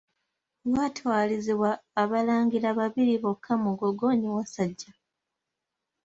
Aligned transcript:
Waatalizibwa 0.73 1.69
abalangira 2.01 2.69
babiri 2.79 3.13
bokka 3.23 3.53
Mugogo 3.63 4.05
ne 4.15 4.27
Wassajja. 4.35 4.91